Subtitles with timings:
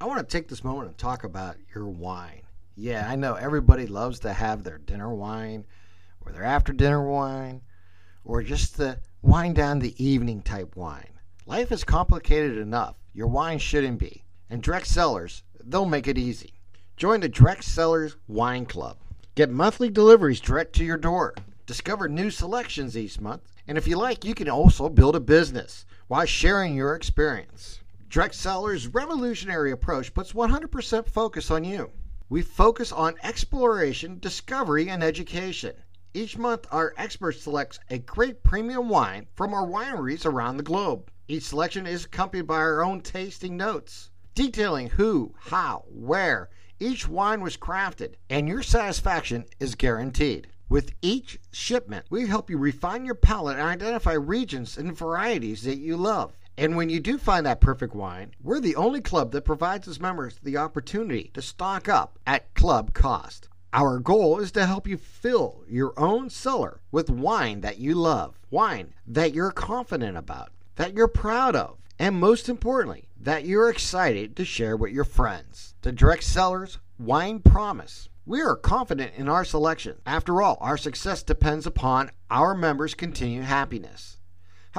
[0.00, 2.42] I want to take this moment and talk about your wine.
[2.76, 5.66] Yeah, I know everybody loves to have their dinner wine
[6.24, 7.62] or their after dinner wine
[8.24, 11.18] or just the wind down the evening type wine.
[11.46, 12.94] Life is complicated enough.
[13.12, 14.22] Your wine shouldn't be.
[14.48, 16.54] And Direct Cellars, they'll make it easy.
[16.96, 18.98] Join the Direct Cellars Wine Club.
[19.34, 21.34] Get monthly deliveries direct to your door.
[21.66, 23.42] Discover new selections each month.
[23.66, 27.80] And if you like, you can also build a business while sharing your experience.
[28.10, 31.90] Cellars' revolutionary approach puts 100% focus on you.
[32.30, 35.76] We focus on exploration, discovery, and education.
[36.14, 41.10] Each month, our expert selects a great premium wine from our wineries around the globe.
[41.28, 46.48] Each selection is accompanied by our own tasting notes, detailing who, how, where
[46.80, 50.46] each wine was crafted, and your satisfaction is guaranteed.
[50.70, 55.76] With each shipment, we help you refine your palate and identify regions and varieties that
[55.76, 56.38] you love.
[56.58, 60.00] And when you do find that perfect wine, we're the only club that provides its
[60.00, 63.48] members the opportunity to stock up at club cost.
[63.72, 68.40] Our goal is to help you fill your own cellar with wine that you love,
[68.50, 74.34] wine that you're confident about, that you're proud of, and most importantly, that you're excited
[74.34, 75.76] to share with your friends.
[75.82, 78.08] The Direct Cellars Wine Promise.
[78.26, 79.98] We are confident in our selection.
[80.04, 84.17] After all, our success depends upon our members' continued happiness.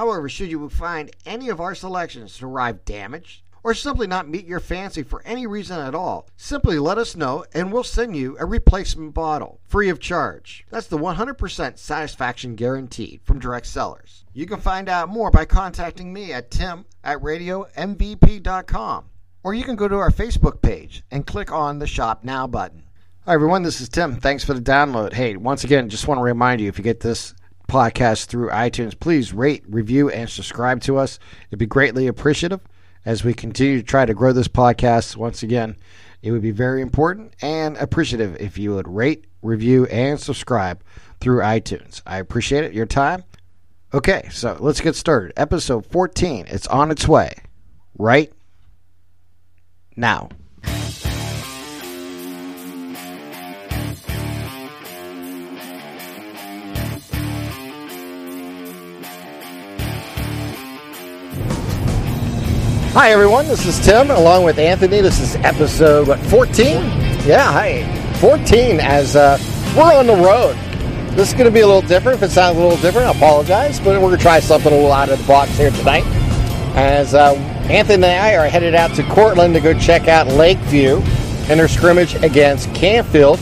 [0.00, 4.46] However, should you find any of our selections to arrive damaged or simply not meet
[4.46, 8.34] your fancy for any reason at all, simply let us know and we'll send you
[8.40, 10.64] a replacement bottle free of charge.
[10.70, 14.24] That's the 100% satisfaction guaranteed from direct cellars.
[14.32, 19.04] You can find out more by contacting me at tim at radiomvp.com
[19.42, 22.84] or you can go to our Facebook page and click on the Shop Now button.
[23.26, 23.64] Hi, everyone.
[23.64, 24.16] This is Tim.
[24.16, 25.12] Thanks for the download.
[25.12, 27.34] Hey, once again, just want to remind you if you get this
[27.70, 31.20] podcast through iTunes, please rate, review, and subscribe to us.
[31.48, 32.60] It'd be greatly appreciative
[33.06, 35.16] as we continue to try to grow this podcast.
[35.16, 35.76] Once again,
[36.20, 40.82] it would be very important and appreciative if you would rate, review, and subscribe
[41.20, 42.02] through iTunes.
[42.04, 43.22] I appreciate it, your time.
[43.94, 45.32] Okay, so let's get started.
[45.36, 46.46] Episode 14.
[46.48, 47.32] It's on its way.
[47.96, 48.32] Right
[49.96, 50.28] now.
[62.92, 63.46] Hi, everyone.
[63.46, 65.00] This is Tim along with Anthony.
[65.00, 66.66] This is episode what, 14?
[67.24, 67.84] Yeah, hi.
[68.14, 69.38] 14 as uh,
[69.76, 70.56] we're on the road.
[71.14, 72.20] This is going to be a little different.
[72.20, 74.74] If it sounds a little different, I apologize, but we're going to try something a
[74.74, 76.02] little out of the box here tonight.
[76.74, 77.34] As uh,
[77.70, 80.96] Anthony and I are headed out to Cortland to go check out Lakeview
[81.48, 83.38] in their scrimmage against Canfield.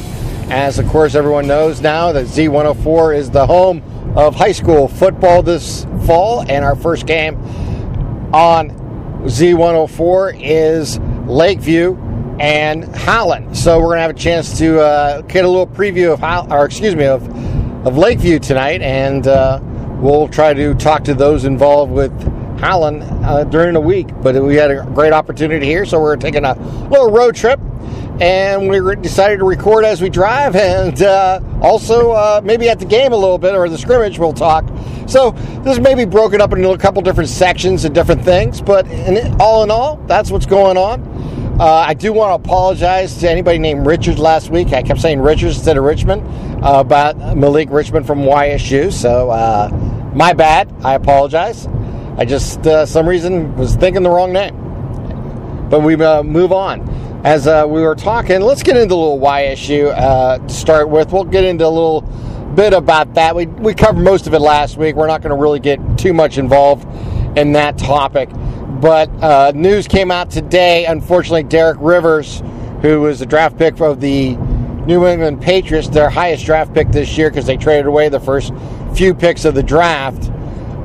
[0.50, 3.82] As, of course, everyone knows now that Z104 is the home
[4.14, 7.42] of high school football this fall, and our first game
[8.34, 8.77] on
[9.22, 10.98] Z104 is
[11.28, 11.96] Lakeview
[12.40, 13.56] and Howland.
[13.56, 16.46] So we're going to have a chance to uh, get a little preview of how,
[16.50, 17.26] or excuse me, of
[17.86, 19.60] of Lakeview tonight, and uh,
[20.00, 22.12] we'll try to talk to those involved with
[22.60, 24.08] Howland uh, during the week.
[24.20, 26.54] But we had a great opportunity here, so we're taking a
[26.88, 27.60] little road trip.
[28.20, 32.84] And we decided to record as we drive, and uh, also uh, maybe at the
[32.84, 34.64] game a little bit or the scrimmage we'll talk.
[35.06, 35.30] So
[35.62, 39.40] this may be broken up into a couple different sections and different things, but in,
[39.40, 41.00] all in all, that's what's going on.
[41.60, 44.72] Uh, I do want to apologize to anybody named Richards last week.
[44.72, 46.22] I kept saying Richards instead of Richmond
[46.64, 48.92] uh, about Malik Richmond from YSU.
[48.92, 49.68] So uh,
[50.14, 50.72] my bad.
[50.84, 51.66] I apologize.
[52.16, 54.54] I just uh, some reason was thinking the wrong name.
[55.68, 57.07] But we move on.
[57.24, 61.12] As uh, we were talking, let's get into a little YSU to start with.
[61.12, 62.02] We'll get into a little
[62.54, 63.34] bit about that.
[63.34, 64.94] We we covered most of it last week.
[64.94, 66.86] We're not going to really get too much involved
[67.36, 68.30] in that topic.
[68.80, 70.86] But uh, news came out today.
[70.86, 72.40] Unfortunately, Derek Rivers,
[72.82, 74.36] who was a draft pick of the
[74.86, 78.52] New England Patriots, their highest draft pick this year because they traded away the first
[78.94, 80.30] few picks of the draft,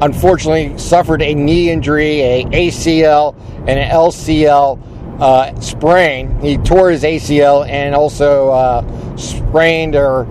[0.01, 3.35] unfortunately suffered a knee injury, a ACL,
[3.67, 6.39] and an LCL uh, sprain.
[6.39, 10.27] He tore his ACL and also uh, sprained or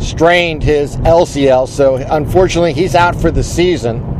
[0.00, 1.68] strained his LCL.
[1.68, 4.10] So unfortunately, he's out for the season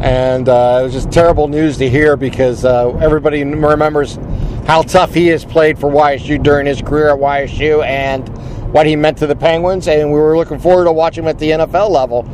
[0.00, 4.18] and uh, it was just terrible news to hear because uh, everybody remembers
[4.66, 8.26] how tough he has played for YSU during his career at YSU and
[8.72, 11.38] what he meant to the Penguins, and we were looking forward to watching him at
[11.38, 12.26] the NFL level.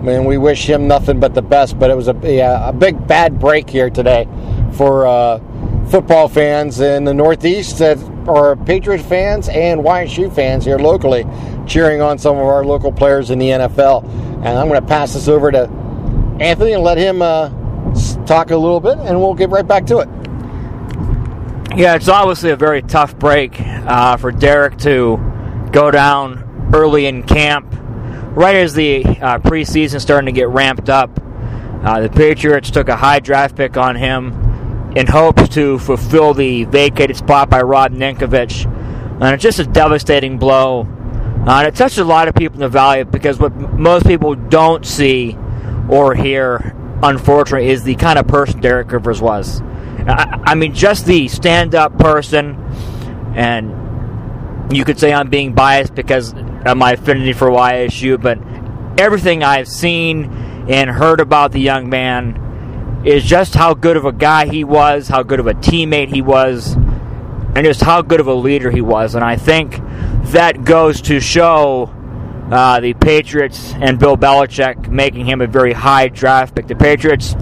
[0.00, 2.72] I mean, we wish him nothing but the best, but it was a, yeah, a
[2.72, 4.28] big bad break here today
[4.72, 5.38] for uh,
[5.90, 7.98] football fans in the Northeast that
[8.28, 11.24] are Patriot fans and YSU fans here locally,
[11.66, 14.04] cheering on some of our local players in the NFL.
[14.44, 15.68] And I'm going to pass this over to
[16.40, 17.48] Anthony and let him uh,
[18.24, 20.08] talk a little bit, and we'll get right back to it.
[21.76, 25.18] Yeah, it's obviously a very tough break uh, for Derek to
[25.72, 27.66] go down early in camp,
[28.36, 31.10] right as the uh, preseason starting to get ramped up.
[31.82, 34.43] Uh, the Patriots took a high draft pick on him
[34.94, 38.64] in hopes to fulfill the vacated spot by Rob Ninkovich.
[39.14, 40.82] And it's just a devastating blow.
[41.46, 44.34] Uh, and it touches a lot of people in the Valley because what most people
[44.34, 45.36] don't see
[45.88, 49.60] or hear, unfortunately, is the kind of person Derek Rivers was.
[50.06, 52.56] I, I mean, just the stand up person,
[53.34, 56.32] and you could say I'm being biased because
[56.64, 58.38] of my affinity for YSU, but
[58.98, 60.32] everything I've seen
[60.68, 62.40] and heard about the young man
[63.04, 66.22] is just how good of a guy he was, how good of a teammate he
[66.22, 69.14] was, and just how good of a leader he was.
[69.14, 69.78] And I think
[70.32, 71.92] that goes to show
[72.50, 76.66] uh, the Patriots and Bill Belichick making him a very high draft pick.
[76.66, 77.34] The Patriots,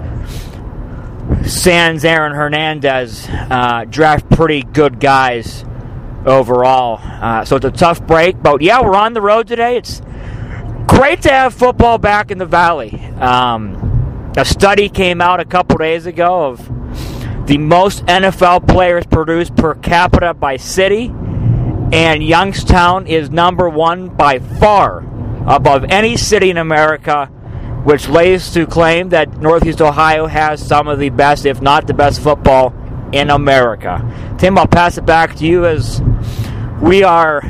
[1.45, 5.65] sans Aaron Hernandez, uh, draft pretty good guys
[6.25, 6.99] overall.
[7.01, 9.77] Uh, so it's a tough break, but yeah, we're on the road today.
[9.77, 10.01] It's
[10.87, 12.99] great to have football back in the Valley.
[13.19, 13.82] Um,
[14.35, 19.75] a study came out a couple days ago of the most NFL players produced per
[19.75, 21.13] capita by city,
[21.91, 25.05] and Youngstown is number one by far
[25.45, 27.25] above any city in America,
[27.83, 31.93] which lays to claim that Northeast Ohio has some of the best, if not the
[31.93, 32.73] best, football
[33.11, 34.01] in America.
[34.39, 36.01] Tim, I'll pass it back to you as
[36.81, 37.41] we are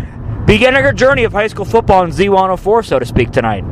[0.46, 3.64] beginning our journey of high school football in Z104, so to speak, tonight.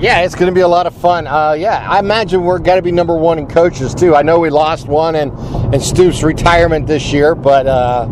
[0.00, 1.26] Yeah, it's going to be a lot of fun.
[1.26, 4.14] Uh, yeah, I imagine we're going to be number one in coaches too.
[4.14, 5.36] I know we lost one in,
[5.74, 8.06] in Stoops' retirement this year, but uh,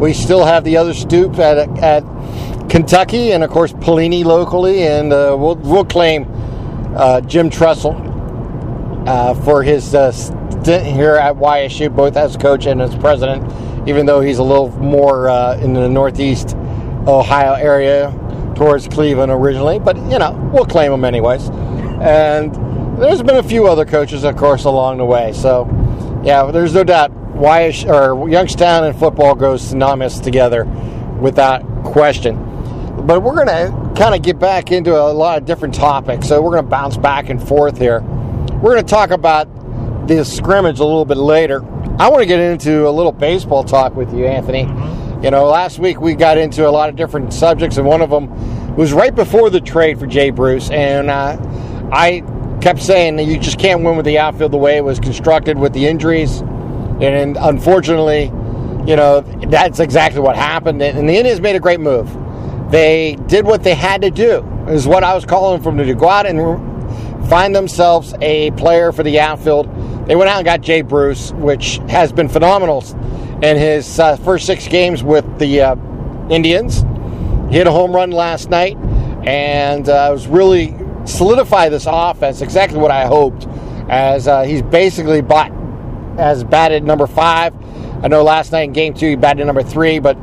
[0.00, 2.02] we still have the other Stoop at at
[2.68, 6.26] Kentucky, and of course Pelini locally, and uh, we'll we'll claim
[6.96, 7.94] uh, Jim Tressel
[9.06, 13.88] uh, for his uh, stint here at YSU, both as coach and as president.
[13.88, 15.28] Even though he's a little more
[15.62, 16.56] in the Northeast
[17.06, 18.12] Ohio area
[18.58, 21.48] towards Cleveland originally, but you know, we'll claim them anyways.
[22.00, 22.54] And
[23.00, 25.32] there's been a few other coaches, of course, along the way.
[25.32, 25.66] So,
[26.24, 30.64] yeah, there's no doubt Wyash or Youngstown and football goes synonymous together
[31.20, 32.36] without question.
[33.06, 36.26] But we're going to kind of get back into a lot of different topics.
[36.26, 38.00] So we're going to bounce back and forth here.
[38.00, 39.48] We're going to talk about
[40.08, 41.62] this scrimmage a little bit later.
[42.00, 44.64] I want to get into a little baseball talk with you, Anthony.
[44.64, 45.07] Mm-hmm.
[45.22, 48.10] You know, last week we got into a lot of different subjects, and one of
[48.10, 50.70] them was right before the trade for Jay Bruce.
[50.70, 51.36] And uh,
[51.92, 52.22] I
[52.60, 55.58] kept saying that you just can't win with the outfield the way it was constructed
[55.58, 56.40] with the injuries.
[57.00, 58.26] And unfortunately,
[58.88, 60.80] you know, that's exactly what happened.
[60.80, 62.16] And the Indians made a great move.
[62.70, 66.08] They did what they had to do, is what I was calling from to go
[66.08, 69.66] out and find themselves a player for the outfield.
[70.06, 72.82] They went out and got Jay Bruce, which has been phenomenal
[73.42, 75.76] in his uh, first six games with the uh,
[76.28, 76.84] Indians.
[77.50, 78.76] He hit a home run last night
[79.24, 80.74] and uh, was really
[81.04, 83.46] solidify this offense exactly what I hoped.
[83.88, 85.52] As uh, he's basically bought,
[86.16, 87.54] has batted number five.
[88.02, 90.14] I know last night in game two he batted number three, but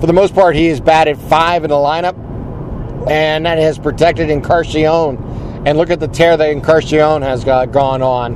[0.00, 2.18] for the most part he has batted five in the lineup,
[3.08, 5.16] and that has protected Encarnacion.
[5.64, 8.34] And look at the tear that Encarnacion has uh, gone on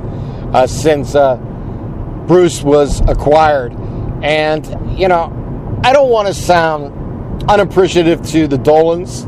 [0.55, 1.11] uh, since
[2.27, 3.73] Bruce was acquired.
[4.21, 4.65] And,
[4.99, 9.23] you know, I don't want to sound unappreciative to the Dolans.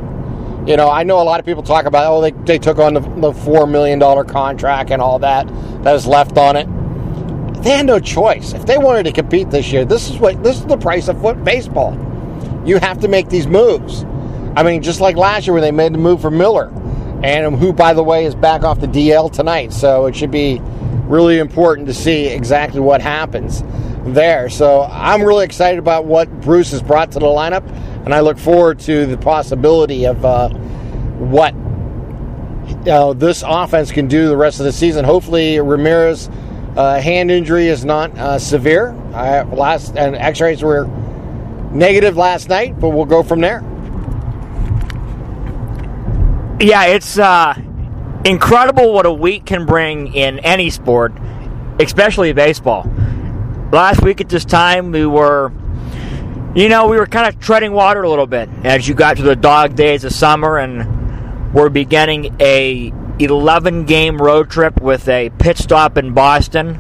[0.68, 2.94] You know, I know a lot of people talk about, oh, they, they took on
[2.94, 5.48] the, the $4 million contract and all that
[5.84, 6.68] that is left on it.
[7.64, 8.54] They had no choice.
[8.54, 11.22] If they wanted to compete this year, this is what this is the price of
[11.22, 11.94] foot baseball.
[12.66, 14.04] You have to make these moves.
[14.56, 16.72] I mean, just like last year when they made the move for Miller,
[17.24, 19.74] and who, by the way, is back off the DL tonight.
[19.74, 20.60] So it should be
[21.06, 23.64] really important to see exactly what happens
[24.06, 24.50] there.
[24.50, 27.68] So I'm really excited about what Bruce has brought to the lineup,
[28.06, 31.54] and I look forward to the possibility of uh, what
[32.88, 35.06] uh, this offense can do the rest of the season.
[35.06, 36.30] Hopefully, Ramirez'
[36.76, 38.92] uh, hand injury is not uh, severe.
[39.14, 40.88] I, last and X-rays were
[41.72, 43.62] negative last night, but we'll go from there.
[46.60, 47.56] Yeah, it's uh,
[48.26, 51.14] incredible what a week can bring in any sport,
[51.80, 52.90] especially baseball
[53.72, 55.52] last week at this time, we were,
[56.56, 59.24] you know, we were kind of treading water a little bit as you got to
[59.24, 65.30] the dog days of summer, and we're beginning a 11 game road trip with a
[65.38, 66.76] pit stop in Boston.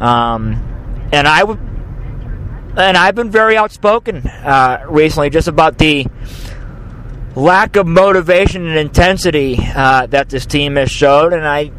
[0.00, 1.58] Um, and I would,
[2.76, 6.06] and I've been very outspoken uh, recently just about the
[7.36, 11.72] lack of motivation and intensity uh, that this team has showed, and I,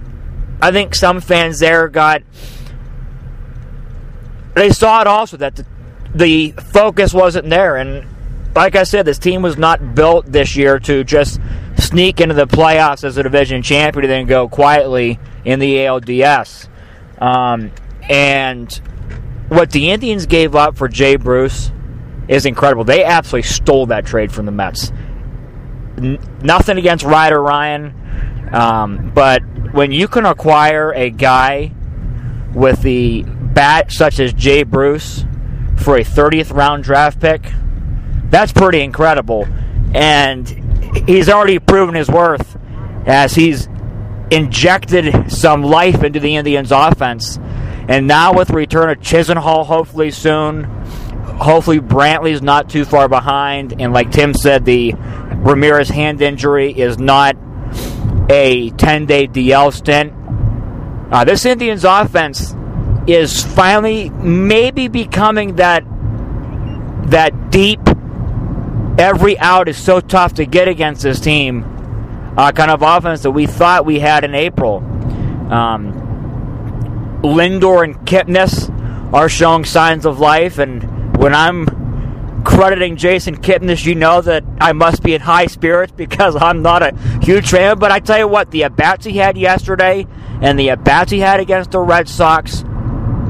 [0.61, 2.23] I think some fans there got
[4.55, 5.65] they saw it also that the,
[6.15, 7.75] the focus wasn't there.
[7.75, 8.07] And
[8.55, 11.39] like I said, this team was not built this year to just
[11.77, 16.69] sneak into the playoffs as a division champion and then go quietly in the ALDS.
[17.19, 17.71] Um,
[18.09, 18.73] and
[19.49, 21.71] what the Indians gave up for Jay Bruce
[22.27, 22.83] is incredible.
[22.83, 24.91] They absolutely stole that trade from the Mets.
[25.97, 29.41] N- nothing against Ryder Ryan, um, but
[29.73, 31.71] when you can acquire a guy
[32.53, 35.25] with the bat such as Jay Bruce
[35.77, 37.51] for a 30th round draft pick,
[38.29, 39.47] that's pretty incredible.
[39.95, 40.47] And
[41.07, 42.57] he's already proven his worth
[43.07, 43.67] as he's
[44.29, 47.39] injected some life into the Indians' offense.
[47.87, 53.79] And now with return of Chisenhall hopefully soon, hopefully Brantley's not too far behind.
[53.79, 57.37] And like Tim said, the Ramirez hand injury is not
[58.29, 60.13] a 10 day DL stint.
[61.11, 62.55] Uh, this Indians offense
[63.07, 65.83] is finally maybe becoming that
[67.09, 67.79] that deep
[68.97, 71.63] every out is so tough to get against this team
[72.37, 74.77] uh, kind of offense that we thought we had in April.
[75.51, 75.93] Um,
[77.23, 78.71] Lindor and Kipnis
[79.13, 84.73] are showing signs of life, and when I'm crediting Jason Kipnis, you know that I
[84.73, 87.79] must be in high spirits because I'm not a huge fan.
[87.79, 90.05] But I tell you what, the at bats he had yesterday
[90.41, 92.63] and the at bats he had against the Red Sox,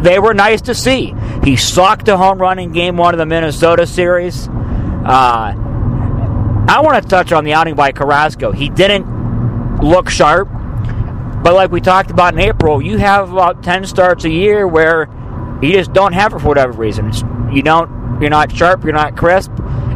[0.02, 1.16] they were nice to see.
[1.44, 4.48] He socked a home run in Game One of the Minnesota series.
[4.48, 5.54] Uh,
[6.68, 8.52] I want to touch on the outing by Carrasco.
[8.52, 10.50] He didn't look sharp,
[11.44, 15.08] but like we talked about in April, you have about ten starts a year where
[15.62, 17.12] you just don't have it for whatever reason.
[17.54, 19.52] You don't, you're not sharp, you're not crisp,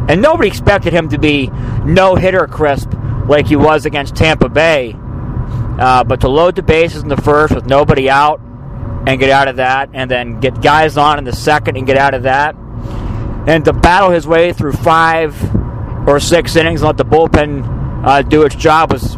[0.08, 1.50] and nobody expected him to be
[1.84, 2.92] no hitter crisp
[3.26, 4.94] like he was against Tampa Bay.
[4.96, 8.40] Uh, but to load the bases in the first with nobody out
[9.06, 11.96] and get out of that, and then get guys on in the second and get
[11.96, 12.54] out of that,
[13.46, 15.34] and to battle his way through five
[16.08, 19.16] or six innings and let the bullpen uh, do its job was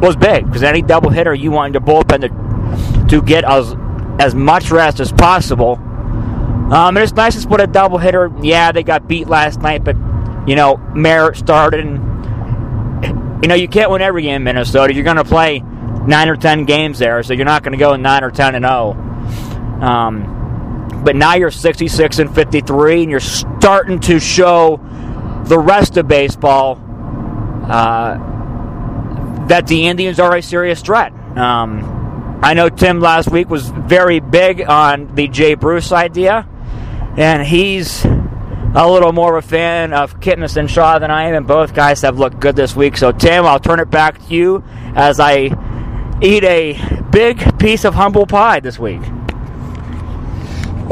[0.00, 3.74] was big because any doubleheader you want your bullpen to to get as
[4.18, 5.74] as much rest as possible.
[6.72, 8.44] Um, and it's nice to put a doubleheader.
[8.44, 9.96] Yeah, they got beat last night, but
[10.46, 14.94] you know Merritt started, and you know you can't win every game in Minnesota.
[14.94, 15.60] You're going to play
[16.06, 18.64] nine or ten games there, so you're not going to go nine or ten and
[18.64, 19.11] zero.
[19.82, 24.80] Um, but now you're 66 and 53, and you're starting to show
[25.46, 26.78] the rest of baseball
[27.64, 28.16] uh,
[29.48, 31.12] that the Indians are a serious threat.
[31.36, 36.48] Um, I know Tim last week was very big on the Jay Bruce idea,
[37.16, 41.34] and he's a little more of a fan of Kipnis and Shaw than I am,
[41.34, 42.96] and both guys have looked good this week.
[42.96, 45.50] So, Tim, I'll turn it back to you as I
[46.22, 49.02] eat a big piece of humble pie this week.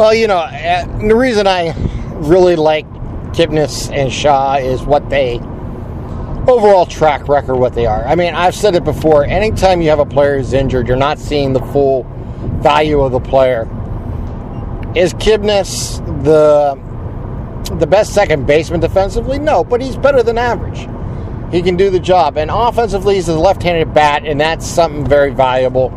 [0.01, 1.75] Well, you know, uh, the reason I
[2.21, 2.87] really like
[3.35, 5.35] Kipnis and Shaw is what they
[6.49, 8.03] overall track record what they are.
[8.07, 9.27] I mean, I've said it before.
[9.27, 12.05] Anytime you have a player who's injured, you're not seeing the full
[12.63, 13.69] value of the player.
[14.97, 16.81] Is Kipnis the
[17.77, 19.39] the best second baseman defensively?
[19.39, 20.89] No, but he's better than average.
[21.53, 22.39] He can do the job.
[22.39, 25.91] And offensively, he's a left-handed bat, and that's something very valuable.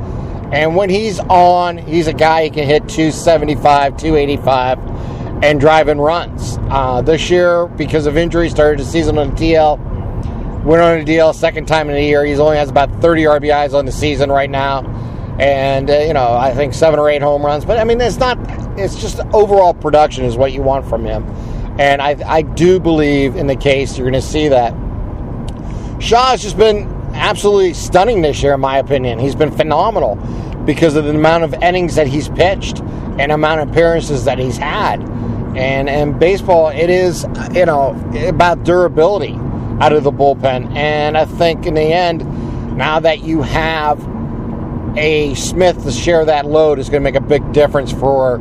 [0.53, 4.77] And when he's on, he's a guy who can hit 275, 285,
[5.43, 6.60] and drive driving runs.
[6.69, 9.79] Uh, this year, because of injury, started the season on the DL.
[10.63, 12.24] Went on a DL second time in a year.
[12.24, 14.86] He's only has about 30 RBIs on the season right now,
[15.39, 17.65] and uh, you know I think seven or eight home runs.
[17.65, 18.38] But I mean, it's not.
[18.77, 21.24] It's just overall production is what you want from him,
[21.79, 24.72] and I I do believe in the case you're going to see that.
[26.00, 29.17] Shaw has just been absolutely stunning this year, in my opinion.
[29.17, 30.15] He's been phenomenal
[30.65, 32.79] because of the amount of innings that he's pitched
[33.20, 35.01] and amount of appearances that he's had.
[35.55, 37.91] And and baseball, it is you know
[38.27, 39.38] about durability
[39.79, 40.75] out of the bullpen.
[40.75, 42.25] And I think in the end,
[42.75, 44.00] now that you have
[44.96, 48.39] a Smith to share that load is going to make a big difference for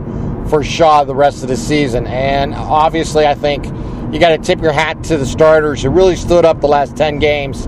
[0.48, 2.06] for Shaw the rest of the season.
[2.06, 3.66] And obviously, I think
[4.12, 6.96] you got to tip your hat to the starters who really stood up the last
[6.96, 7.66] ten games,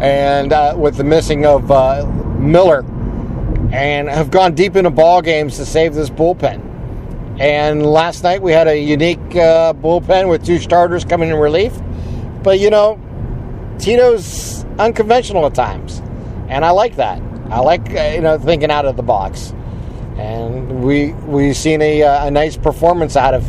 [0.00, 2.06] and uh, with the missing of uh,
[2.38, 2.84] Miller,
[3.72, 6.72] and have gone deep into ball games to save this bullpen.
[7.38, 11.72] And last night we had a unique uh, bullpen with two starters coming in relief.
[12.42, 13.00] But you know,
[13.78, 16.00] Tito's unconventional at times,
[16.48, 17.20] and I like that.
[17.50, 19.52] I like uh, you know thinking out of the box,
[20.16, 23.44] and we we've seen a, uh, a nice performance out of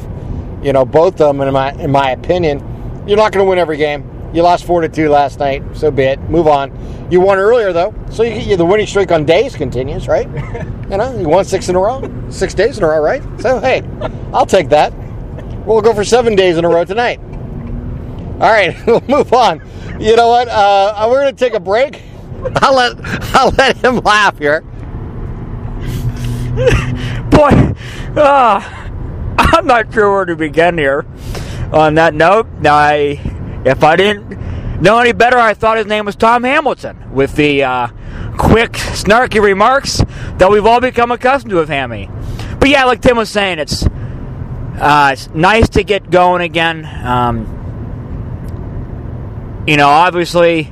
[0.64, 1.42] you know both of them.
[1.42, 2.60] In my in my opinion,
[3.08, 4.10] you're not going to win every game.
[4.36, 5.64] You lost four to two last night.
[5.74, 6.20] So be it.
[6.30, 7.10] Move on.
[7.10, 10.28] You won earlier though, so you, you the winning streak on days continues, right?
[10.90, 13.24] you know, you won six in a row, six days in a row, right?
[13.40, 13.82] So hey,
[14.34, 14.94] I'll take that.
[15.66, 17.22] We'll go for seven days in a row tonight.
[18.42, 19.62] All right, we'll move on.
[20.02, 20.50] You know what?
[20.50, 22.02] Uh, we're going to take a break.
[22.58, 22.98] I'll let
[23.36, 24.60] I'll let him laugh here.
[27.30, 27.74] Boy,
[28.20, 28.62] uh,
[29.38, 31.06] I'm not sure where to begin here.
[31.72, 33.35] On that note, now I
[33.66, 37.14] if I didn't know any better, I thought his name was Tom Hamilton.
[37.14, 37.88] With the uh,
[38.38, 39.98] quick, snarky remarks
[40.38, 42.10] that we've all become accustomed to of Hammy.
[42.60, 46.86] But yeah, like Tim was saying, it's uh, it's nice to get going again.
[46.86, 47.52] Um,
[49.68, 50.72] you know, obviously,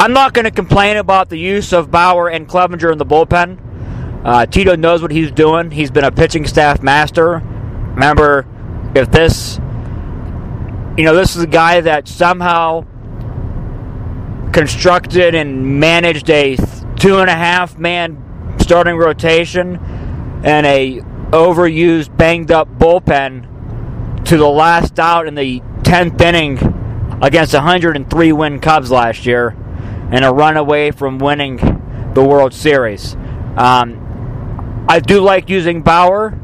[0.00, 4.24] I'm not going to complain about the use of Bauer and Clevinger in the bullpen.
[4.24, 5.70] Uh, Tito knows what he's doing.
[5.70, 7.42] He's been a pitching staff master.
[7.94, 8.46] Remember,
[8.94, 9.58] if this,
[10.96, 12.84] you know, this is a guy that somehow
[14.52, 16.56] constructed and managed a
[16.96, 19.76] two and a half man starting rotation
[20.44, 26.58] and a overused, banged up bullpen to the last out in the 10th inning
[27.22, 29.56] against 103 win Cubs last year
[30.10, 31.56] and a run away from winning
[32.14, 33.14] the World Series.
[33.56, 36.38] Um, I do like using Bauer.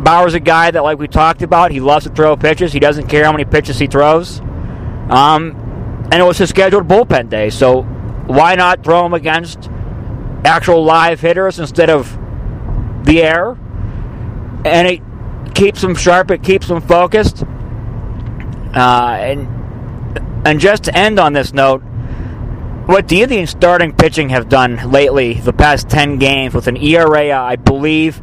[0.00, 2.72] Bauer's a guy that, like we talked about, he loves to throw pitches.
[2.72, 4.40] He doesn't care how many pitches he throws.
[4.40, 9.68] Um, and it was his scheduled bullpen day, so why not throw him against
[10.44, 12.18] actual live hitters instead of
[13.04, 13.58] the air?
[14.64, 15.00] And it
[15.54, 17.44] keeps him sharp, it keeps him focused.
[18.74, 21.82] Uh, and and just to end on this note,
[22.86, 27.30] what the Indians starting pitching have done lately, the past 10 games, with an ERA,
[27.30, 28.22] I believe,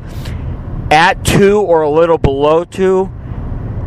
[0.91, 3.11] at 2 or a little below 2,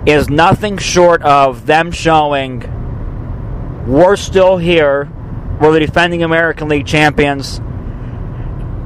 [0.07, 2.61] is nothing short of them showing
[3.87, 5.11] we're still here,
[5.61, 7.59] we're the defending American League champions,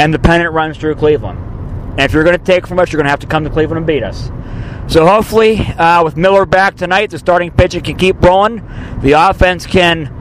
[0.00, 1.38] and the pennant runs through Cleveland.
[1.92, 3.50] And if you're going to take from us, you're going to have to come to
[3.50, 4.30] Cleveland and beat us.
[4.87, 8.56] So hopefully, uh, with Miller back tonight, the starting pitcher can keep rolling.
[9.00, 10.12] The offense can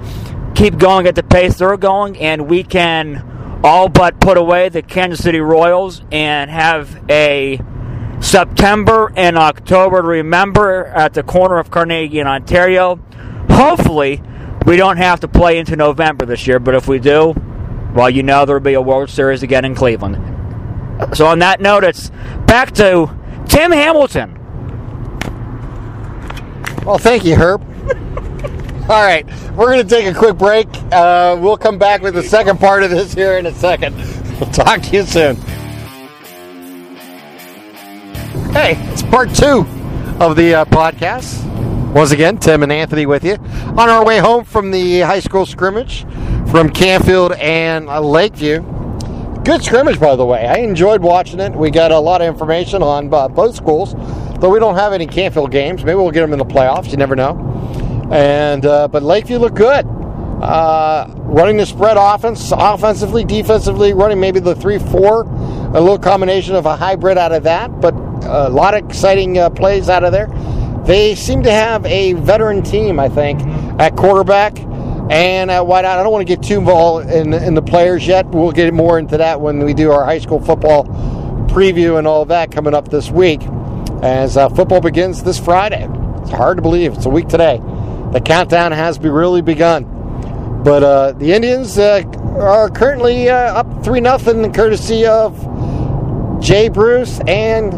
[0.55, 4.81] keep going at the pace they're going, and we can all but put away the
[4.81, 7.59] Kansas City Royals and have a
[8.23, 12.95] September and October to remember at the corner of Carnegie and Ontario.
[13.49, 14.23] Hopefully,
[14.65, 17.35] we don't have to play into November this year, but if we do,
[17.93, 20.15] well, you know there will be a World Series again in Cleveland.
[21.15, 22.11] So, on that note, it's
[22.47, 23.13] back to
[23.47, 24.39] Tim Hamilton.
[26.85, 27.61] Well, thank you, Herb.
[28.89, 30.67] All right, we're going to take a quick break.
[30.91, 33.95] Uh, we'll come back with the second part of this here in a second.
[34.33, 35.37] We'll talk to you soon.
[38.53, 39.65] Hey, it's part two
[40.19, 41.43] of the uh, podcast.
[41.91, 45.47] Once again, Tim and Anthony with you on our way home from the high school
[45.47, 46.05] scrimmage
[46.51, 48.61] from Canfield and uh, Lakeview.
[49.43, 50.45] Good scrimmage, by the way.
[50.45, 51.51] I enjoyed watching it.
[51.51, 53.95] We got a lot of information on uh, both schools.
[54.39, 56.91] Though we don't have any Canfield games, maybe we'll get them in the playoffs.
[56.91, 58.09] You never know.
[58.11, 59.87] And uh, but Lakeview looked good.
[59.87, 66.67] Uh, running the spread offense, offensively, defensively, running maybe the three-four, a little combination of
[66.67, 67.81] a hybrid out of that.
[67.81, 70.27] But a lot of exciting uh, plays out of there.
[70.85, 73.41] They seem to have a veteran team, I think,
[73.79, 75.85] at quarterback and at wideout.
[75.85, 78.25] I don't want to get too involved in, in the players yet.
[78.27, 80.85] We'll get more into that when we do our high school football
[81.47, 83.41] preview and all that coming up this week
[84.01, 85.87] as uh, football begins this Friday.
[86.21, 86.93] It's hard to believe.
[86.93, 87.61] It's a week today.
[88.11, 89.83] The countdown has be really begun.
[90.63, 92.03] But uh, the Indians uh,
[92.39, 95.37] are currently uh, up 3 0 courtesy of
[96.41, 97.73] Jay Bruce and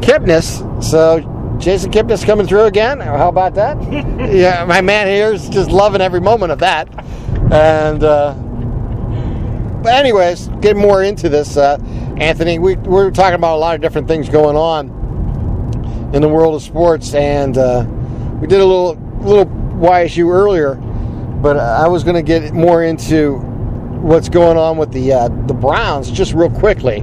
[0.00, 0.82] Kipnis.
[0.82, 1.20] So
[1.58, 3.00] Jason Kipnis coming through again.
[3.00, 3.80] How about that?
[4.32, 6.88] yeah, my man here is just loving every moment of that.
[7.52, 8.34] And, uh,
[9.82, 11.78] but anyways, get more into this, uh,
[12.18, 12.58] Anthony.
[12.58, 14.90] We, we were talking about a lot of different things going on
[16.14, 17.84] in the world of sports, and uh,
[18.40, 23.36] we did a little little YSU earlier, but I was going to get more into
[24.00, 27.00] what's going on with the uh, the Browns just real quickly,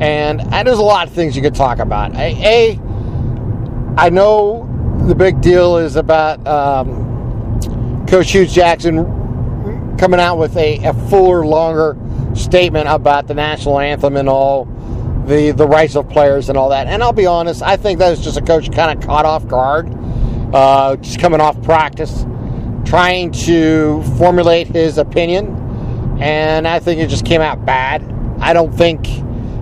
[0.00, 2.14] and uh, there's a lot of things you could talk about.
[2.16, 2.78] A,
[3.96, 4.68] I know
[5.06, 11.46] the big deal is about um, Coach Hughes Jackson coming out with a, a fuller,
[11.46, 11.96] longer
[12.34, 14.66] statement about the national anthem and all
[15.26, 16.86] the the rights of players and all that.
[16.86, 19.46] And I'll be honest, I think that was just a coach kind of caught off
[19.48, 19.88] guard,
[20.54, 22.26] uh, just coming off practice,
[22.84, 28.02] trying to formulate his opinion, and I think it just came out bad.
[28.38, 29.06] I don't think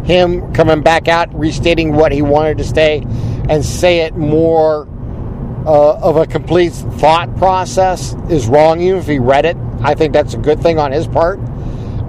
[0.05, 3.03] him coming back out restating what he wanted to say
[3.49, 4.87] and say it more
[5.67, 9.57] uh, of a complete thought process is wrong, even if he read it.
[9.81, 11.38] I think that's a good thing on his part.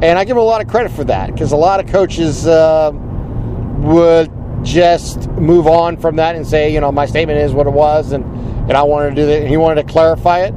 [0.01, 2.45] And I give him a lot of credit for that because a lot of coaches
[2.45, 4.31] uh, would
[4.63, 8.11] just move on from that and say, you know, my statement is what it was,
[8.11, 8.25] and,
[8.69, 9.41] and I wanted to do that.
[9.41, 10.53] And he wanted to clarify it.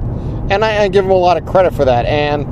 [0.51, 2.07] And I, I give him a lot of credit for that.
[2.07, 2.47] And,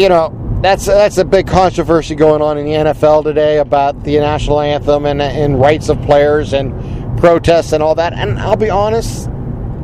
[0.00, 0.30] you know,
[0.62, 5.06] that's that's a big controversy going on in the NFL today about the national anthem
[5.06, 6.72] and, and rights of players and
[7.18, 8.12] protests and all that.
[8.12, 9.28] And I'll be honest,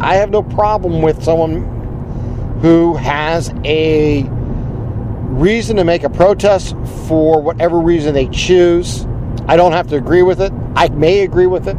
[0.00, 6.76] I have no problem with someone who has a reason to make a protest
[7.08, 9.04] for whatever reason they choose.
[9.48, 10.52] I don't have to agree with it.
[10.76, 11.76] I may agree with it.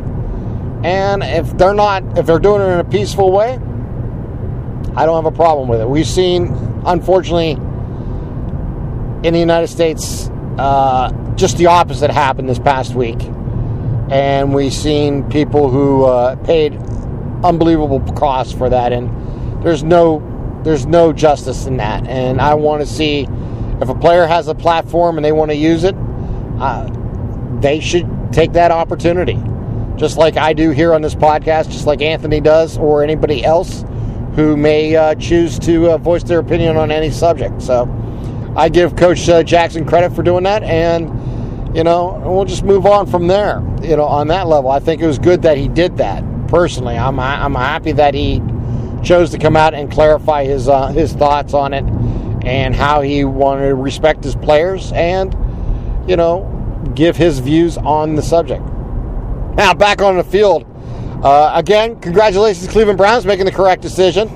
[0.84, 3.54] And if they're not, if they're doing it in a peaceful way,
[4.96, 5.90] I don't have a problem with it.
[5.90, 6.54] We've seen,
[6.86, 7.58] unfortunately,
[9.24, 13.22] in the United States, uh, just the opposite happened this past week.
[14.10, 16.76] And we've seen people who uh, paid
[17.44, 20.26] unbelievable costs for that, and there's no
[20.64, 22.08] there's no justice in that.
[22.08, 23.28] And I want to see
[23.82, 25.96] if a player has a platform and they want to use it,
[26.60, 26.90] uh,
[27.62, 29.40] they should take that opportunity,
[29.96, 33.86] just like I do here on this podcast, just like Anthony does, or anybody else
[34.36, 37.62] who may uh, choose to uh, voice their opinion on any subject.
[37.62, 37.86] So.
[38.56, 42.86] I give Coach uh, Jackson credit for doing that, and you know we'll just move
[42.86, 43.64] on from there.
[43.82, 46.24] You know, on that level, I think it was good that he did that.
[46.48, 48.42] Personally, I'm I'm happy that he
[49.04, 51.84] chose to come out and clarify his uh, his thoughts on it
[52.46, 55.36] and how he wanted to respect his players and
[56.10, 56.56] you know
[56.96, 58.64] give his views on the subject.
[59.56, 60.66] Now back on the field.
[61.24, 64.30] Uh, again, congratulations, Cleveland Browns, making the correct decision.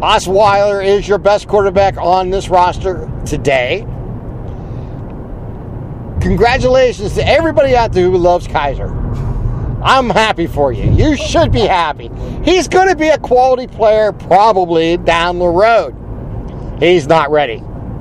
[0.00, 3.84] Osweiler is your best quarterback on this roster today.
[6.20, 8.94] Congratulations to everybody out there who loves Kizer.
[9.82, 10.88] I'm happy for you.
[10.92, 12.10] You should be happy.
[12.44, 15.96] He's going to be a quality player probably down the road.
[16.78, 17.60] He's not ready.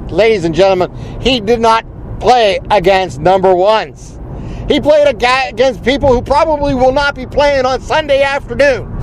[0.09, 1.83] Ladies and gentlemen, he did not
[2.19, 4.19] play against number ones.
[4.67, 8.96] He played against people who probably will not be playing on Sunday afternoon.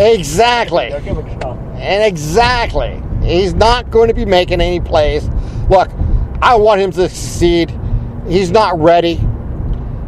[0.00, 0.92] Exactly.
[0.92, 3.02] And exactly.
[3.22, 5.28] He's not going to be making any plays.
[5.68, 5.90] Look,
[6.40, 7.78] I want him to succeed.
[8.26, 9.20] He's not ready.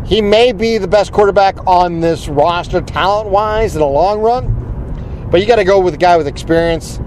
[0.06, 5.28] He may be the best quarterback on this roster talent wise in the long run,
[5.30, 6.98] but you got to go with a guy with experience.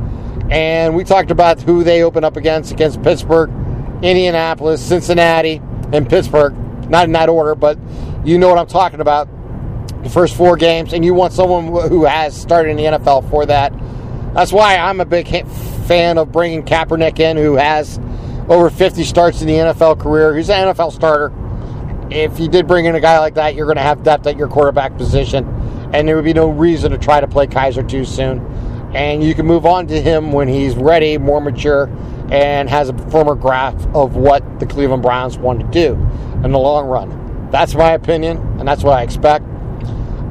[0.50, 3.50] And we talked about who they open up against against Pittsburgh,
[4.04, 5.60] Indianapolis, Cincinnati,
[5.92, 6.56] and Pittsburgh.
[6.90, 7.80] Not in that order, but
[8.24, 9.28] you know what I'm talking about
[10.06, 13.44] the first four games, and you want someone who has started in the NFL for
[13.48, 13.74] that.
[14.36, 15.28] That's why I'm a big
[15.88, 18.00] fan of bringing Kaepernick in, who has
[18.48, 20.36] over 50 starts in the NFL career.
[20.36, 21.34] He's an NFL starter.
[22.12, 24.38] If you did bring in a guy like that, you're going to have depth at
[24.38, 25.44] your quarterback position,
[25.92, 28.46] and there would be no reason to try to play Kizer too soon.
[28.94, 31.90] And you can move on to him when he's ready, more mature,
[32.30, 35.94] and has a firmer grasp of what the Cleveland Browns want to do
[36.44, 37.50] in the long run.
[37.50, 39.46] That's my opinion, and that's what I expect.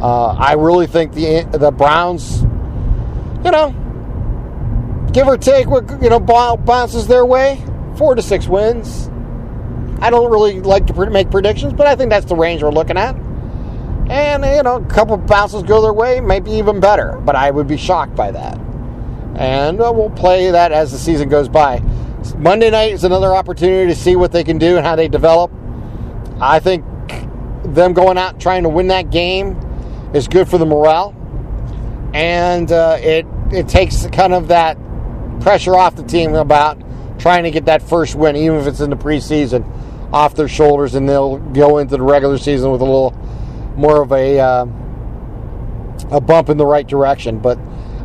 [0.00, 2.42] Uh, I really think the the Browns,
[3.44, 3.74] you know,
[5.12, 7.64] give or take, you know, bounces their way,
[7.96, 9.08] four to six wins.
[10.00, 12.98] I don't really like to make predictions, but I think that's the range we're looking
[12.98, 13.16] at.
[14.10, 17.18] And you know, a couple bounces go their way, maybe even better.
[17.24, 18.58] But I would be shocked by that.
[19.36, 21.80] And uh, we'll play that as the season goes by.
[22.36, 25.50] Monday night is another opportunity to see what they can do and how they develop.
[26.40, 26.84] I think
[27.64, 29.58] them going out trying to win that game
[30.14, 31.14] is good for the morale,
[32.14, 34.78] and uh, it it takes kind of that
[35.40, 36.80] pressure off the team about
[37.18, 39.64] trying to get that first win, even if it's in the preseason,
[40.12, 43.12] off their shoulders, and they'll go into the regular season with a little
[43.76, 44.66] more of a uh,
[46.10, 47.38] a bump in the right direction.
[47.38, 47.58] But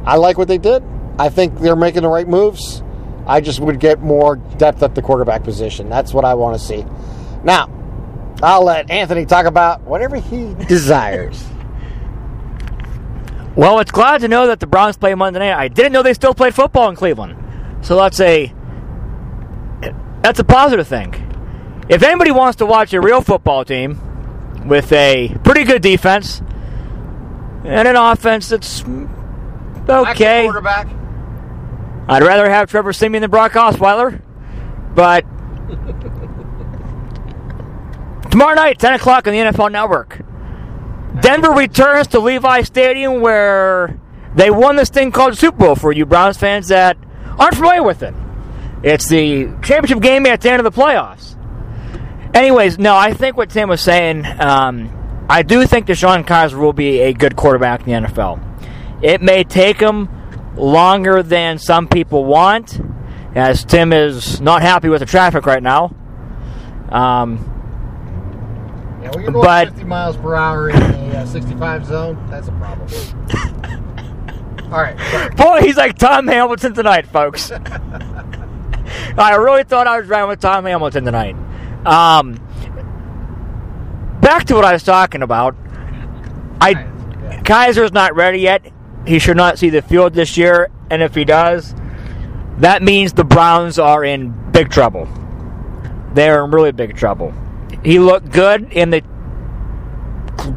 [0.05, 0.83] I like what they did.
[1.19, 2.81] I think they're making the right moves.
[3.27, 5.89] I just would get more depth at the quarterback position.
[5.89, 6.83] That's what I want to see.
[7.43, 7.69] Now,
[8.41, 11.45] I'll let Anthony talk about whatever he desires.
[13.59, 15.53] Well, it's glad to know that the Browns play Monday night.
[15.53, 17.35] I didn't know they still played football in Cleveland.
[17.81, 18.53] So that's a
[20.21, 21.13] that's a positive thing.
[21.89, 23.99] If anybody wants to watch a real football team
[24.65, 26.39] with a pretty good defense
[27.65, 28.81] and an offense that's
[29.89, 30.87] okay, quarterback.
[32.07, 34.21] I'd rather have Trevor Siemian than Brock Osweiler,
[34.95, 35.23] but
[38.31, 40.21] tomorrow night, ten o'clock on the NFL Network.
[41.21, 43.99] Denver returns to Levi Stadium where
[44.35, 46.97] they won this thing called Super Bowl for you Browns fans that
[47.37, 48.13] aren't familiar with it.
[48.83, 51.35] It's the championship game at the end of the playoffs.
[52.33, 56.73] Anyways, no, I think what Tim was saying, um, I do think DeShone Kizer will
[56.73, 59.03] be a good quarterback in the NFL.
[59.03, 60.09] It may take him
[60.55, 62.79] longer than some people want,
[63.35, 65.93] as Tim is not happy with the traffic right now.
[66.89, 67.58] Um,
[69.01, 72.47] yeah, when you're going but, 50 miles per hour in the uh, 65 zone, that's
[72.47, 72.89] a problem.
[74.71, 74.99] All right.
[75.11, 75.29] Sorry.
[75.35, 77.51] Boy, he's like Tom Hamilton tonight, folks.
[79.17, 81.35] I really thought I was riding with Tom Hamilton tonight.
[81.85, 82.35] Um,
[84.21, 85.55] back to what I was talking about.
[86.61, 87.41] I Yeah.
[87.43, 88.71] Kizer's not ready yet.
[89.07, 91.73] He should not see the field this year, and if he does,
[92.57, 95.07] that means the Browns are in big trouble.
[96.13, 97.33] They're in really big trouble.
[97.83, 99.01] He looked good in the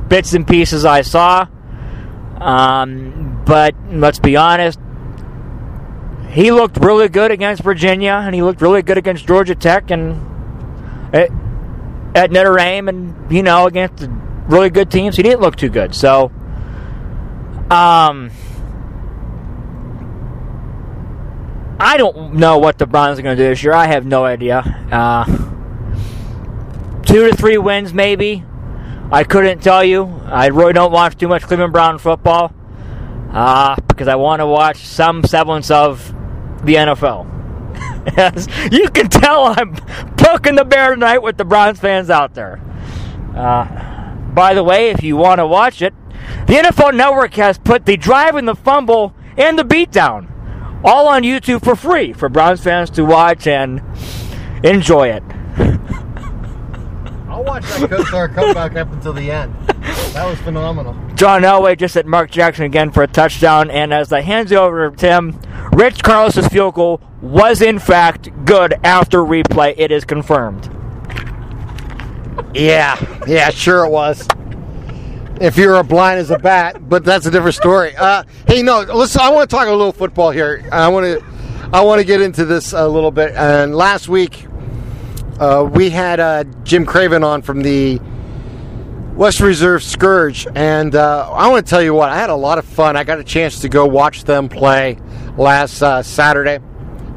[0.08, 1.46] bits and pieces I saw,
[2.40, 4.78] um, but let's be honest,
[6.30, 11.14] he looked really good against Virginia, and he looked really good against Georgia Tech, and
[11.14, 11.30] at,
[12.14, 14.08] at Notre Dame, and you know against
[14.46, 15.94] really good teams, he didn't look too good.
[15.94, 16.32] So,
[17.70, 18.30] um,
[21.78, 23.72] I don't know what the Browns are going to do this year.
[23.74, 24.60] I have no idea.
[24.90, 25.41] Uh,
[27.12, 28.42] two to three wins, maybe.
[29.10, 30.04] I couldn't tell you.
[30.24, 32.54] I really don't watch too much Cleveland Brown football
[33.30, 36.06] uh, because I want to watch some semblance of
[36.64, 37.30] the NFL.
[38.16, 39.76] Yes, you can tell I'm
[40.16, 42.60] poking the bear tonight with the Browns fans out there.
[43.34, 45.94] Uh, by the way, if you want to watch it,
[46.48, 50.28] the NFL Network has put the drive and the fumble and the beatdown
[50.84, 53.80] all on YouTube for free for Browns fans to watch and
[54.64, 55.22] enjoy it.
[57.32, 59.54] I'll watch that Kosar comeback up until the end.
[60.12, 60.94] That was phenomenal.
[61.14, 64.58] John Elway just hit Mark Jackson again for a touchdown, and as I hands you
[64.58, 65.40] over to Tim,
[65.72, 69.74] Rich Karlis's field goal was in fact good after replay.
[69.78, 70.70] It is confirmed.
[72.52, 74.28] Yeah, yeah, sure it was.
[75.40, 77.96] If you're a blind as a bat, but that's a different story.
[77.96, 79.22] Uh, hey, no, listen.
[79.22, 80.68] I want to talk a little football here.
[80.70, 81.24] I want to,
[81.72, 83.32] I want to get into this a little bit.
[83.34, 84.44] And last week,
[85.42, 88.00] uh, we had uh, Jim Craven on from the
[89.16, 92.10] West Reserve Scourge, and uh, I want to tell you what.
[92.10, 92.96] I had a lot of fun.
[92.96, 94.98] I got a chance to go watch them play
[95.36, 96.60] last uh, Saturday,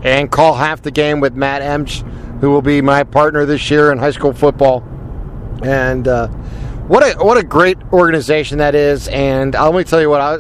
[0.02, 2.02] and call half the game with Matt Emch,
[2.42, 4.80] who will be my partner this year in high school football
[5.64, 6.28] and uh,
[6.88, 9.08] what a what a great organization that is.
[9.08, 10.40] And let me tell you what, I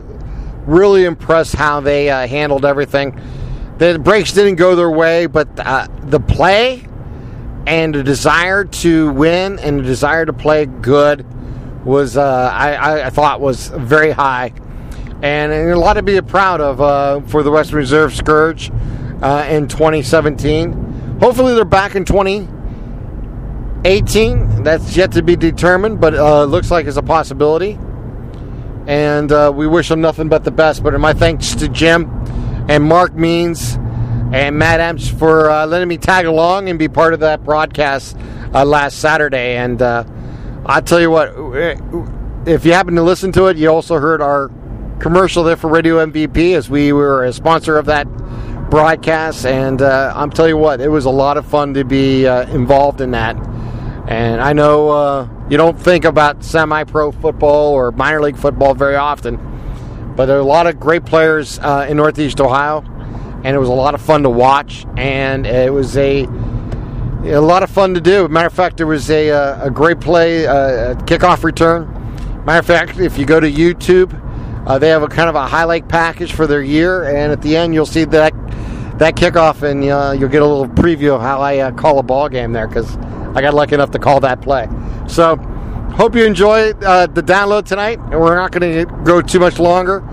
[0.65, 3.21] really impressed how they handled everything.
[3.77, 6.87] The breaks didn't go their way, but the play
[7.67, 11.25] and a desire to win and a desire to play good
[11.85, 14.51] was uh, I, I thought was very high,
[15.21, 18.71] and, and a lot to be proud of uh, for the Western Reserve Scourge
[19.21, 21.19] uh, in 2017.
[21.19, 24.63] Hopefully, they're back in 2018.
[24.63, 27.77] That's yet to be determined, but uh, looks like it's a possibility.
[28.87, 30.81] And uh, we wish them nothing but the best.
[30.83, 32.09] But my thanks to Jim
[32.67, 33.77] and Mark Means
[34.33, 38.17] and Matt Emps for uh, letting me tag along and be part of that broadcast
[38.53, 39.57] uh, last Saturday.
[39.57, 40.03] And uh,
[40.65, 41.29] I'll tell you what,
[42.47, 44.49] if you happen to listen to it, you also heard our
[44.99, 48.05] commercial there for Radio MVP as we were a sponsor of that
[48.69, 49.45] broadcast.
[49.45, 52.49] And uh, I'm telling you what, it was a lot of fun to be uh,
[52.49, 53.35] involved in that.
[54.07, 58.95] And I know you don't think about semi pro football or minor league football very
[58.95, 59.37] often,
[60.15, 62.81] but there are a lot of great players uh, in Northeast Ohio,
[63.45, 67.61] and it was a lot of fun to watch, and it was a a lot
[67.61, 68.27] of fun to do.
[68.27, 69.29] Matter of fact, there was a,
[69.61, 71.87] a great play, uh, a kickoff return.
[72.43, 74.19] Matter of fact, if you go to YouTube,
[74.67, 77.55] uh, they have a kind of a highlight package for their year, and at the
[77.55, 78.33] end, you'll see that
[78.97, 82.03] that kickoff, and uh, you'll get a little preview of how I uh, call a
[82.03, 82.97] ball game there because
[83.35, 84.67] I got lucky enough to call that play.
[85.07, 85.35] So,
[85.93, 89.59] hope you enjoy uh, the download tonight, and we're not going to go too much
[89.59, 90.03] longer.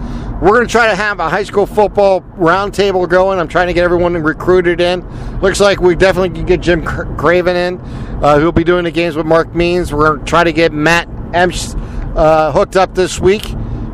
[0.43, 3.39] We're going to try to have a high school football roundtable going.
[3.39, 5.09] I'm trying to get everyone recruited in.
[5.39, 7.81] Looks like we definitely can get Jim Craven in,
[8.25, 9.93] uh, who'll be doing the games with Mark Means.
[9.93, 11.81] We're going to try to get Matt Emsch
[12.17, 13.45] uh, hooked up this week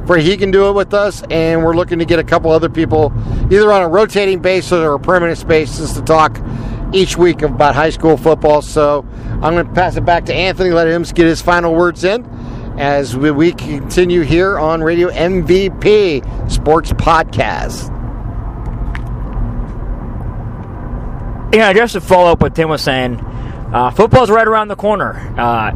[0.06, 2.70] where he can do it with us, and we're looking to get a couple other
[2.70, 3.12] people
[3.52, 6.40] either on a rotating basis or a permanent basis to talk
[6.94, 8.62] each week about high school football.
[8.62, 9.06] So
[9.42, 12.24] I'm going to pass it back to Anthony, let him get his final words in
[12.78, 17.92] as we, continue here on Radio MVP Sports Podcast.
[21.52, 25.14] Yeah, just to follow up what Tim was saying, uh, football's right around the corner.
[25.36, 25.72] Uh,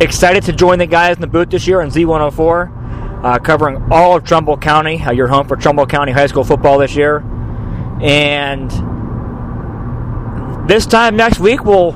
[0.00, 4.16] excited to join the guys in the booth this year on Z104, uh, covering all
[4.16, 7.18] of Trumbull County, uh, your home for Trumbull County high school football this year.
[8.00, 8.70] And
[10.70, 11.92] this time next week, we'll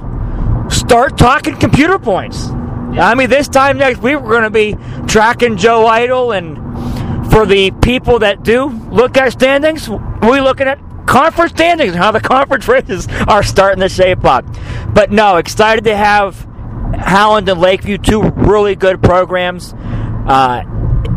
[0.68, 2.50] start talking computer points.
[2.98, 4.76] I mean, this time next week we're going to be
[5.06, 10.80] tracking Joe Eitel, and for the people that do look at standings, we're looking at
[11.06, 14.44] conference standings and how the conference races are starting to shape up.
[14.92, 16.46] But no, excited to have
[16.94, 19.72] Howland and Lakeview, two really good programs.
[19.72, 20.64] Uh,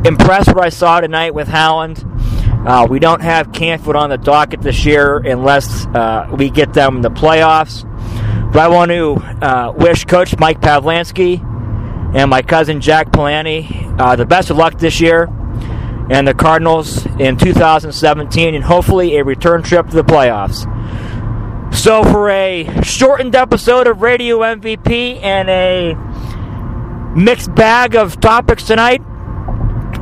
[0.05, 2.03] impressed what I saw tonight with Howland.
[2.65, 6.97] Uh, we don't have Canfield on the docket this year unless uh, we get them
[6.97, 7.83] in the playoffs.
[8.53, 11.49] But I want to uh, wish Coach Mike Pavlansky
[12.13, 15.29] and my cousin Jack Palani uh, the best of luck this year
[16.09, 20.69] and the Cardinals in 2017 and hopefully a return trip to the playoffs.
[21.73, 29.01] So, for a shortened episode of Radio MVP and a mixed bag of topics tonight,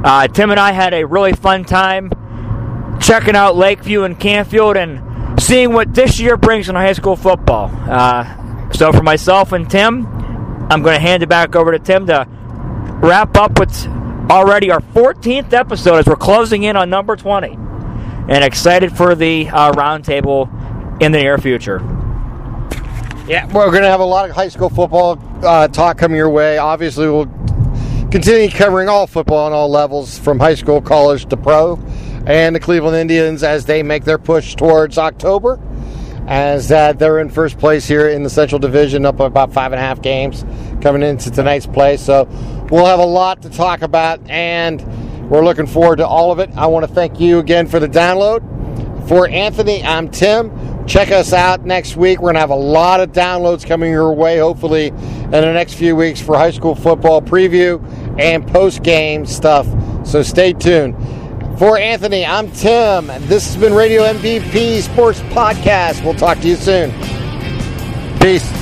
[0.04, 2.12] uh, Tim and I had a really fun time
[3.00, 7.72] checking out Lakeview and Canfield and seeing what this year brings in high school football.
[7.90, 10.06] Uh, so, for myself and Tim,
[10.72, 12.26] I'm going to hand it back over to Tim to
[13.04, 13.88] wrap up what's
[14.32, 17.50] already our 14th episode as we're closing in on number 20.
[17.50, 20.48] And excited for the uh, roundtable
[21.02, 21.80] in the near future.
[23.28, 26.30] Yeah, we're going to have a lot of high school football uh, talk coming your
[26.30, 26.58] way.
[26.58, 27.26] Obviously, we'll
[28.10, 31.76] continue covering all football on all levels from high school, college to pro,
[32.26, 35.60] and the Cleveland Indians as they make their push towards October.
[36.28, 39.80] As uh, they're in first place here in the Central Division, up about five and
[39.80, 40.46] a half games
[40.82, 41.98] coming into tonight's play.
[41.98, 42.26] So
[42.70, 44.82] we'll have a lot to talk about, and
[45.30, 46.50] we're looking forward to all of it.
[46.56, 48.48] I want to thank you again for the download.
[49.08, 50.86] For Anthony, I'm Tim.
[50.88, 52.20] Check us out next week.
[52.20, 55.74] We're going to have a lot of downloads coming your way, hopefully, in the next
[55.74, 57.82] few weeks for high school football preview
[58.20, 59.68] and post game stuff.
[60.06, 60.96] So stay tuned.
[61.58, 63.08] For Anthony, I'm Tim.
[63.28, 66.04] This has been Radio MVP Sports Podcast.
[66.04, 66.92] We'll talk to you soon.
[68.20, 68.61] Peace.